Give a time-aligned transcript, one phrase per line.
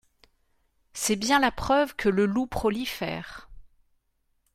[0.93, 3.51] C’est bien la preuve que le loup prolifère.